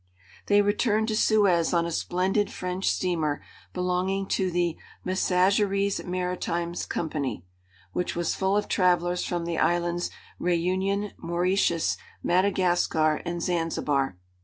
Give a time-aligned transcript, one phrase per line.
[0.47, 3.39] They returned to Suez on a splendid French steamer
[3.71, 7.45] belonging to the "Messageries Maritimes Company,"
[7.93, 10.09] which was full of travelers from the islands
[10.39, 14.17] Réunion, Mauritius, Madagascar, and Zanzibar.